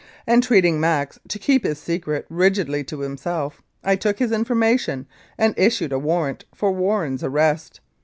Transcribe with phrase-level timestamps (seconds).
[0.27, 5.05] Entreating Max to keep his secret rigidly to himself, I took his information
[5.37, 7.81] and issued a warrant for Warren's arrest.